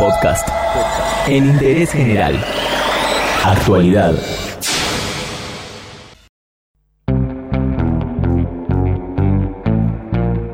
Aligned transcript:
Podcast. 0.00 0.48
En 1.28 1.44
interés 1.44 1.92
general. 1.92 2.42
Actualidad. 3.44 4.14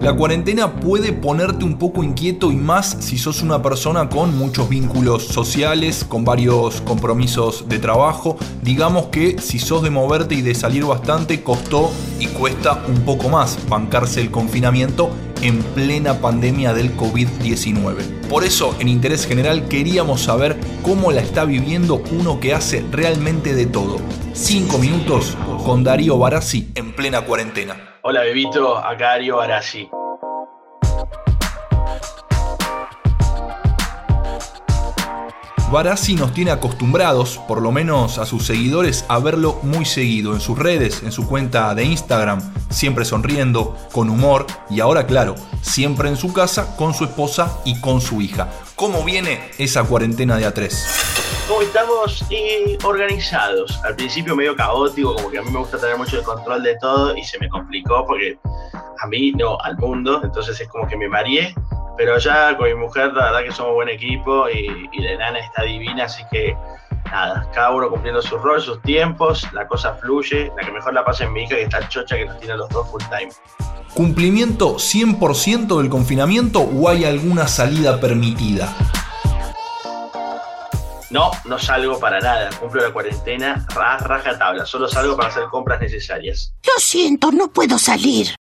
La 0.00 0.14
cuarentena 0.14 0.76
puede 0.76 1.12
ponerte 1.12 1.64
un 1.64 1.76
poco 1.76 2.04
inquieto 2.04 2.52
y 2.52 2.56
más 2.56 2.96
si 3.00 3.18
sos 3.18 3.42
una 3.42 3.60
persona 3.62 4.08
con 4.08 4.38
muchos 4.38 4.68
vínculos 4.68 5.24
sociales, 5.24 6.04
con 6.04 6.24
varios 6.24 6.80
compromisos 6.80 7.68
de 7.68 7.80
trabajo. 7.80 8.36
Digamos 8.62 9.06
que 9.06 9.40
si 9.40 9.58
sos 9.58 9.82
de 9.82 9.90
moverte 9.90 10.36
y 10.36 10.42
de 10.42 10.54
salir 10.54 10.84
bastante, 10.84 11.42
costó 11.42 11.90
y 12.20 12.28
cuesta 12.28 12.84
un 12.86 13.00
poco 13.00 13.28
más 13.28 13.58
bancarse 13.68 14.20
el 14.20 14.30
confinamiento 14.30 15.10
en 15.42 15.62
plena 15.62 16.20
pandemia 16.20 16.72
del 16.72 16.96
COVID-19. 16.96 18.28
Por 18.28 18.44
eso, 18.44 18.74
en 18.78 18.88
Interés 18.88 19.26
General, 19.26 19.68
queríamos 19.68 20.22
saber 20.22 20.56
cómo 20.82 21.12
la 21.12 21.20
está 21.20 21.44
viviendo 21.44 22.02
uno 22.12 22.40
que 22.40 22.54
hace 22.54 22.84
realmente 22.90 23.54
de 23.54 23.66
todo. 23.66 23.98
Cinco 24.32 24.78
minutos 24.78 25.36
con 25.64 25.84
Darío 25.84 26.18
Barassi 26.18 26.68
en 26.74 26.92
plena 26.94 27.22
cuarentena. 27.22 27.98
Hola 28.02 28.22
bebito, 28.22 28.78
acá 28.78 29.10
Darío 29.10 29.36
Barassi. 29.36 29.88
Barassi 35.72 36.16
nos 36.16 36.34
tiene 36.34 36.50
acostumbrados, 36.50 37.38
por 37.48 37.62
lo 37.62 37.72
menos 37.72 38.18
a 38.18 38.26
sus 38.26 38.44
seguidores, 38.44 39.06
a 39.08 39.18
verlo 39.18 39.58
muy 39.62 39.86
seguido 39.86 40.34
en 40.34 40.40
sus 40.40 40.58
redes, 40.58 41.02
en 41.02 41.12
su 41.12 41.26
cuenta 41.26 41.74
de 41.74 41.82
Instagram, 41.84 42.42
siempre 42.68 43.06
sonriendo, 43.06 43.74
con 43.90 44.10
humor 44.10 44.44
y 44.68 44.80
ahora 44.80 45.06
claro, 45.06 45.34
siempre 45.62 46.10
en 46.10 46.18
su 46.18 46.34
casa 46.34 46.76
con 46.76 46.92
su 46.92 47.04
esposa 47.04 47.58
y 47.64 47.80
con 47.80 48.02
su 48.02 48.20
hija. 48.20 48.50
¿Cómo 48.76 49.02
viene 49.02 49.50
esa 49.56 49.82
cuarentena 49.84 50.36
de 50.36 50.46
A3? 50.46 51.48
¿Cómo 51.48 51.62
estamos 51.62 52.22
eh, 52.28 52.76
organizados? 52.84 53.80
Al 53.82 53.96
principio 53.96 54.36
medio 54.36 54.54
caótico, 54.54 55.14
como 55.14 55.30
que 55.30 55.38
a 55.38 55.42
mí 55.42 55.50
me 55.50 55.58
gusta 55.58 55.78
tener 55.78 55.96
mucho 55.96 56.18
el 56.18 56.22
control 56.22 56.62
de 56.64 56.76
todo 56.76 57.16
y 57.16 57.24
se 57.24 57.38
me 57.38 57.48
complicó 57.48 58.04
porque 58.06 58.38
a 59.00 59.06
mí 59.06 59.32
no, 59.32 59.58
al 59.62 59.78
mundo, 59.78 60.20
entonces 60.22 60.60
es 60.60 60.68
como 60.68 60.86
que 60.86 60.98
me 60.98 61.08
mareé 61.08 61.54
pero 62.04 62.18
ya 62.18 62.56
con 62.56 62.66
mi 62.66 62.74
mujer, 62.74 63.12
la 63.12 63.26
verdad 63.26 63.44
que 63.44 63.52
somos 63.52 63.74
buen 63.74 63.88
equipo 63.88 64.50
y, 64.50 64.88
la 65.00 65.12
enana 65.12 65.38
está 65.38 65.62
divina, 65.62 66.06
así 66.06 66.24
que 66.32 66.56
nada, 67.04 67.48
cada 67.54 67.70
uno 67.70 67.88
cumpliendo 67.88 68.20
su 68.20 68.38
rol, 68.38 68.60
sus 68.60 68.82
tiempos, 68.82 69.46
la 69.52 69.68
cosa 69.68 69.94
fluye, 69.94 70.50
la 70.56 70.66
que 70.66 70.72
mejor 70.72 70.94
la 70.94 71.04
pasa 71.04 71.24
es 71.24 71.30
mi 71.30 71.44
hija 71.44 71.54
que 71.54 71.62
está 71.62 71.88
chocha 71.88 72.16
que 72.16 72.24
nos 72.24 72.40
tiene 72.40 72.56
los 72.56 72.68
dos 72.70 72.90
full 72.90 73.02
time. 73.02 73.30
¿Cumplimiento 73.94 74.78
100% 74.78 75.78
del 75.78 75.88
confinamiento 75.88 76.62
o 76.62 76.88
hay 76.88 77.04
alguna 77.04 77.46
salida 77.46 78.00
permitida? 78.00 78.74
No, 81.10 81.30
no 81.44 81.56
salgo 81.60 82.00
para 82.00 82.18
nada. 82.18 82.50
Cumplo 82.58 82.82
la 82.82 82.92
cuarentena 82.92 83.64
raja 83.76 84.36
tabla. 84.38 84.66
Solo 84.66 84.88
salgo 84.88 85.14
para 85.14 85.28
hacer 85.28 85.44
compras 85.52 85.78
necesarias. 85.80 86.52
Lo 86.64 86.80
siento, 86.80 87.30
no 87.30 87.52
puedo 87.52 87.78
salir. 87.78 88.34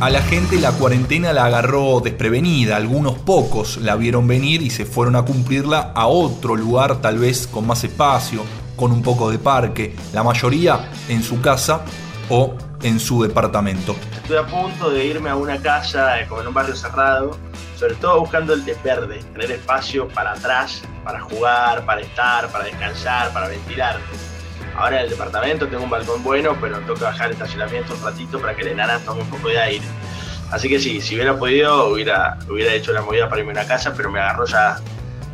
A 0.00 0.10
la 0.10 0.22
gente 0.22 0.60
la 0.60 0.70
cuarentena 0.70 1.32
la 1.32 1.46
agarró 1.46 1.98
desprevenida, 1.98 2.76
algunos 2.76 3.18
pocos 3.18 3.78
la 3.78 3.96
vieron 3.96 4.28
venir 4.28 4.62
y 4.62 4.70
se 4.70 4.86
fueron 4.86 5.16
a 5.16 5.24
cumplirla 5.24 5.90
a 5.92 6.06
otro 6.06 6.54
lugar 6.54 7.00
tal 7.00 7.18
vez 7.18 7.48
con 7.48 7.66
más 7.66 7.82
espacio, 7.82 8.44
con 8.76 8.92
un 8.92 9.02
poco 9.02 9.28
de 9.28 9.40
parque, 9.40 9.96
la 10.12 10.22
mayoría 10.22 10.88
en 11.08 11.24
su 11.24 11.40
casa 11.40 11.80
o 12.28 12.54
en 12.80 13.00
su 13.00 13.24
departamento. 13.24 13.96
Estoy 14.22 14.36
a 14.36 14.46
punto 14.46 14.88
de 14.88 15.04
irme 15.04 15.30
a 15.30 15.34
una 15.34 15.60
casa 15.60 16.20
eh, 16.20 16.28
como 16.28 16.42
en 16.42 16.46
un 16.46 16.54
barrio 16.54 16.76
cerrado, 16.76 17.36
sobre 17.76 17.96
todo 17.96 18.20
buscando 18.20 18.54
el 18.54 18.64
de 18.64 18.74
verde, 18.84 19.18
tener 19.32 19.50
espacio 19.50 20.06
para 20.06 20.30
atrás, 20.30 20.80
para 21.02 21.22
jugar, 21.22 21.84
para 21.84 22.02
estar, 22.02 22.46
para 22.52 22.66
descansar, 22.66 23.32
para 23.32 23.48
ventilar. 23.48 23.98
Ahora 24.78 24.98
en 24.98 25.04
el 25.06 25.10
departamento 25.10 25.66
tengo 25.66 25.82
un 25.82 25.90
balcón 25.90 26.22
bueno, 26.22 26.56
pero 26.60 26.78
tengo 26.78 26.94
que 26.94 27.02
bajar 27.02 27.26
el 27.26 27.32
estacionamiento 27.32 27.94
un 27.94 28.00
ratito 28.00 28.40
para 28.40 28.54
que 28.54 28.62
la 28.62 28.70
enana 28.70 29.00
tome 29.00 29.22
un 29.22 29.28
poco 29.28 29.48
de 29.48 29.58
aire. 29.58 29.84
Así 30.52 30.68
que 30.68 30.78
sí, 30.78 31.00
si 31.00 31.16
hubiera 31.16 31.36
podido, 31.36 31.88
hubiera, 31.88 32.38
hubiera 32.48 32.72
hecho 32.72 32.92
la 32.92 33.02
movida 33.02 33.28
para 33.28 33.40
irme 33.40 33.54
a 33.54 33.56
una 33.56 33.66
casa, 33.66 33.92
pero 33.96 34.08
me 34.08 34.20
agarró 34.20 34.46
ya 34.46 34.78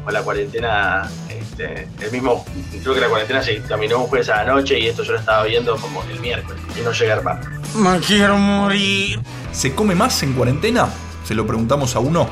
con 0.02 0.14
la 0.14 0.22
cuarentena. 0.22 1.10
Este, 1.28 1.86
el 2.00 2.10
mismo, 2.10 2.42
creo 2.82 2.94
que 2.94 3.00
la 3.02 3.08
cuarentena 3.08 3.42
se 3.42 3.60
terminó 3.60 3.98
un 3.98 4.06
jueves 4.06 4.30
a 4.30 4.36
la 4.36 4.54
noche 4.54 4.78
y 4.78 4.86
esto 4.86 5.02
yo 5.02 5.12
lo 5.12 5.18
estaba 5.18 5.44
viendo 5.44 5.76
como 5.76 6.02
el 6.04 6.18
miércoles 6.20 6.62
y 6.78 6.80
no 6.80 6.92
llegué 6.92 7.12
a 7.12 7.16
armar. 7.16 7.40
Me 7.74 8.00
quiero 8.00 8.38
morir. 8.38 9.20
¿Se 9.52 9.74
come 9.74 9.94
más 9.94 10.22
en 10.22 10.32
cuarentena? 10.32 10.88
Se 11.22 11.34
lo 11.34 11.46
preguntamos 11.46 11.94
a 11.96 11.98
uno 11.98 12.30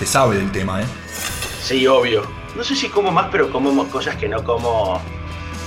que 0.00 0.06
sabe 0.06 0.38
del 0.38 0.50
tema, 0.50 0.82
¿eh? 0.82 0.86
Sí, 1.62 1.86
obvio. 1.86 2.26
No 2.56 2.64
sé 2.64 2.74
si 2.74 2.88
como 2.88 3.12
más, 3.12 3.28
pero 3.30 3.48
como 3.52 3.86
cosas 3.88 4.16
que 4.16 4.28
no 4.28 4.42
como 4.42 5.00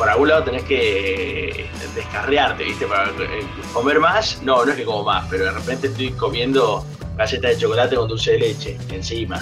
por 0.01 0.09
algún 0.09 0.29
lado 0.29 0.45
tenés 0.45 0.63
que 0.63 1.69
descarriarte, 1.94 2.63
¿viste? 2.63 2.88
Para 2.88 3.12
eh, 3.12 3.45
comer 3.72 4.00
más, 4.00 4.41
no, 4.41 4.66
no 4.66 4.72
es 4.72 4.75
que 4.75 4.84
como 4.84 5.03
más, 5.03 5.28
pero 5.29 5.45
de 5.45 5.51
repente 5.51 5.89
estoy 5.89 6.12
comiendo 6.13 6.84
galletas 7.16 7.51
de 7.51 7.57
chocolate 7.59 7.95
con 7.95 8.07
dulce 8.07 8.31
de 8.31 8.39
leche 8.39 8.78
encima. 8.89 9.39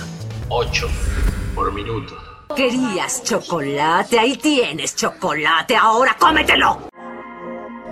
8 0.49 0.89
por 1.55 1.71
minuto. 1.71 2.13
Querías 2.53 3.23
chocolate, 3.23 4.19
ahí 4.19 4.35
tienes 4.35 4.97
chocolate, 4.97 5.77
ahora 5.77 6.17
cómetelo. 6.19 6.88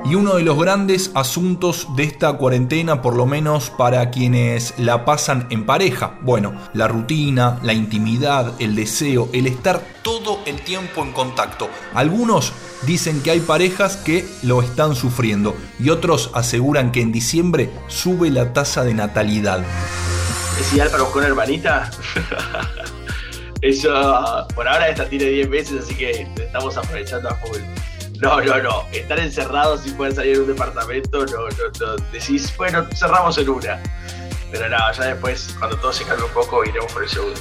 Y 0.09 0.16
uno 0.16 0.35
de 0.35 0.44
los 0.44 0.57
grandes 0.57 1.12
asuntos 1.16 1.85
de 1.97 2.03
esta 2.03 2.31
cuarentena, 2.34 3.01
por 3.01 3.13
lo 3.13 3.25
menos 3.25 3.69
para 3.69 4.09
quienes 4.09 4.73
la 4.78 5.03
pasan 5.03 5.47
en 5.50 5.66
pareja, 5.66 6.18
bueno, 6.22 6.56
la 6.73 6.88
rutina, 6.88 7.59
la 7.62 7.73
intimidad, 7.73 8.53
el 8.59 8.73
deseo, 8.73 9.28
el 9.34 9.47
estar 9.47 9.81
todo 10.03 10.40
el 10.46 10.62
tiempo 10.62 11.03
en 11.03 11.12
contacto. 11.12 11.67
Algunos 11.94 12.53
dicen 12.84 13.22
que 13.22 13.31
hay 13.31 13.41
parejas 13.41 13.97
que 13.97 14.25
lo 14.44 14.62
están 14.62 14.96
sufriendo 14.96 15.57
y 15.78 15.90
otros 15.90 16.31
aseguran 16.34 16.94
que 16.94 17.01
en 17.01 17.12
diciembre 17.12 17.69
sube 17.88 18.29
la 18.29 18.53
tasa 18.53 18.85
de 18.85 18.94
natalidad. 18.94 19.62
¿Es 20.57 20.72
ideal 20.72 20.90
para 20.90 21.03
buscar 21.03 21.17
una 21.17 21.28
hermanita? 21.28 21.91
Eso, 23.62 24.47
por 24.56 24.69
ahora 24.69 24.88
esta 24.88 25.09
tiene 25.09 25.25
10 25.25 25.50
meses, 25.50 25.84
así 25.84 25.96
que 25.96 26.29
estamos 26.38 26.78
aprovechando 26.78 27.28
a 27.28 27.35
full. 27.35 27.59
No, 28.22 28.41
no, 28.41 28.61
no. 28.61 28.83
Estar 28.91 29.19
encerrados 29.19 29.81
sin 29.81 29.95
poder 29.95 30.13
salir 30.13 30.38
de 30.38 30.41
un 30.41 30.47
departamento, 30.47 31.25
no, 31.25 31.50
no, 31.50 31.67
no. 31.79 31.95
Decís, 32.11 32.53
bueno, 32.57 32.85
cerramos 32.95 33.38
en 33.38 33.50
una. 33.50 33.81
Pero 34.51 34.69
no, 34.69 34.78
ya 34.94 35.03
después, 35.03 35.55
cuando 35.59 35.78
todo 35.78 35.94
se 35.94 36.03
calme 36.05 36.23
un 36.23 36.31
poco, 36.31 36.63
iremos 36.63 36.91
por 36.91 37.03
el 37.03 37.09
segundo. 37.09 37.39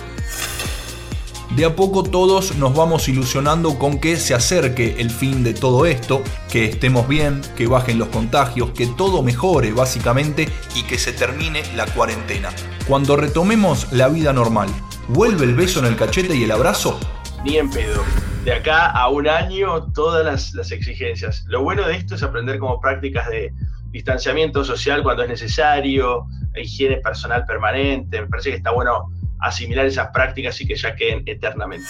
De 1.50 1.64
a 1.64 1.74
poco 1.74 2.02
todos 2.02 2.56
nos 2.56 2.74
vamos 2.74 3.08
ilusionando 3.08 3.78
con 3.78 3.98
que 3.98 4.16
se 4.16 4.34
acerque 4.34 4.96
el 4.98 5.10
fin 5.10 5.44
de 5.44 5.54
todo 5.54 5.86
esto, 5.86 6.22
que 6.50 6.66
estemos 6.66 7.08
bien, 7.08 7.40
que 7.56 7.66
bajen 7.66 7.98
los 7.98 8.08
contagios, 8.08 8.70
que 8.72 8.86
todo 8.86 9.22
mejore 9.22 9.72
básicamente 9.72 10.48
y 10.74 10.82
que 10.82 10.98
se 10.98 11.12
termine 11.12 11.62
la 11.74 11.86
cuarentena. 11.86 12.50
Cuando 12.86 13.16
retomemos 13.16 13.92
la 13.92 14.08
vida 14.08 14.32
normal, 14.32 14.68
¿vuelve 15.08 15.44
el 15.44 15.54
beso 15.54 15.78
en 15.78 15.86
el 15.86 15.96
cachete 15.96 16.34
y 16.34 16.44
el 16.44 16.50
abrazo? 16.50 16.98
Ni 17.44 17.56
en 17.56 17.70
pedo 17.70 18.02
de 18.46 18.52
acá 18.52 18.86
a 18.86 19.08
un 19.08 19.26
año 19.26 19.92
todas 19.92 20.54
las, 20.54 20.70
exigencias. 20.70 21.44
Lo 21.48 21.64
bueno 21.64 21.84
de 21.84 21.96
esto 21.96 22.14
es 22.14 22.22
aprender 22.22 22.60
como 22.60 22.80
prácticas 22.80 23.28
de 23.28 23.52
distanciamiento 23.90 24.64
social 24.64 25.02
cuando 25.02 25.24
es 25.24 25.28
necesario, 25.28 26.26
higiene 26.54 26.98
personal 26.98 27.44
permanente. 27.44 28.20
Me 28.20 28.28
parece 28.28 28.50
que 28.50 28.56
está 28.58 28.70
bueno 28.70 29.10
asimilar 29.40 29.84
esas 29.84 30.10
prácticas 30.12 30.60
y 30.60 30.66
que 30.68 30.76
ya 30.76 30.94
queden 30.94 31.24
eternamente. 31.26 31.88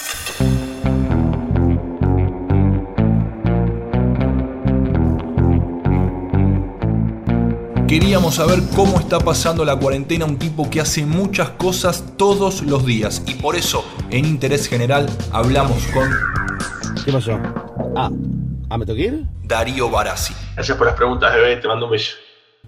Queríamos 7.86 8.36
saber 8.36 8.60
cómo 8.74 8.98
está 8.98 9.20
pasando 9.20 9.64
la 9.66 9.76
cuarentena 9.76 10.24
un 10.24 10.38
tipo 10.38 10.70
que 10.70 10.80
hace 10.80 11.04
muchas 11.04 11.50
cosas 11.50 12.16
todos 12.16 12.62
los 12.62 12.86
días 12.86 13.22
y 13.26 13.34
por 13.34 13.56
eso 13.56 13.84
en 14.10 14.24
Interés 14.24 14.68
General 14.68 15.06
hablamos 15.32 15.86
con 15.88 16.10
¿Qué 17.06 17.12
pasó? 17.12 17.38
Ah, 17.94 18.10
¿ah 18.68 18.78
me 18.78 18.84
tengo 18.84 18.98
ir? 18.98 19.22
Darío 19.44 19.88
Barassi. 19.88 20.34
Gracias 20.56 20.76
por 20.76 20.88
las 20.88 20.96
preguntas, 20.96 21.32
bebé. 21.32 21.54
Te 21.58 21.68
mando 21.68 21.86
un 21.86 21.92
beso. 21.92 22.16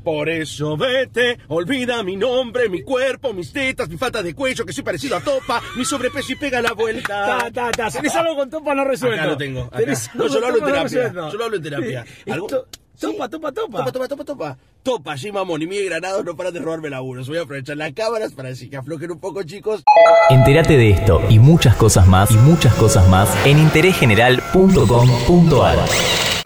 Por 0.04 0.28
eso 0.28 0.76
vete, 0.76 1.40
olvida 1.48 2.04
mi 2.04 2.14
nombre, 2.14 2.68
mi 2.68 2.82
cuerpo, 2.82 3.32
mis 3.32 3.52
tetas, 3.52 3.88
mi 3.88 3.96
falta 3.96 4.22
de 4.22 4.36
cuello, 4.36 4.64
que 4.64 4.72
soy 4.72 4.84
parecido 4.84 5.16
a 5.16 5.20
Topa, 5.20 5.60
mi 5.74 5.84
sobrepeso 5.84 6.34
y 6.34 6.36
pega 6.36 6.62
la 6.62 6.72
vuelta. 6.72 7.26
Ta, 7.26 7.50
ta, 7.50 7.70
ta. 7.72 7.90
¿Tenés 7.90 8.14
algo 8.14 8.36
con 8.36 8.48
Topa 8.48 8.76
no 8.76 8.84
resuelto? 8.84 9.20
Acá 9.20 9.28
lo 9.28 9.36
tengo. 9.36 9.62
Acá. 9.72 9.92
No, 10.14 10.28
yo 10.28 10.38
lo 10.38 10.46
hablo 10.46 10.58
en 10.58 10.64
terapia. 10.64 11.12
Yo 11.12 11.32
lo 11.36 11.44
hablo 11.44 11.56
en 11.56 11.62
terapia. 11.64 12.04
¿Algo? 12.30 12.48
Topa, 13.00 13.28
topa, 13.28 13.52
topa. 13.52 13.78
Topa, 13.78 13.92
topa, 13.92 14.08
topa, 14.08 14.24
topa. 14.24 14.58
Topa, 14.82 15.16
sí, 15.16 15.30
mamón. 15.30 15.62
Y 15.62 15.66
mi 15.66 15.80
Granados 15.84 16.24
no 16.24 16.34
paran 16.36 16.52
de 16.52 16.58
robarme 16.60 16.90
laburos. 16.90 17.28
Voy 17.28 17.38
a 17.38 17.42
aprovechar 17.42 17.76
las 17.76 17.92
cámaras 17.92 18.32
para 18.32 18.48
decir 18.48 18.68
que 18.70 18.76
aflojen 18.76 19.12
un 19.12 19.20
poco, 19.20 19.44
chicos. 19.44 19.84
Entérate 20.30 20.76
de 20.76 20.90
esto 20.90 21.22
y 21.28 21.38
muchas 21.38 21.76
cosas 21.76 22.08
más, 22.08 22.32
y 22.32 22.36
muchas 22.36 22.74
cosas 22.74 23.08
más 23.08 23.28
en 23.46 23.58
interésgeneral.com.ar. 23.58 26.37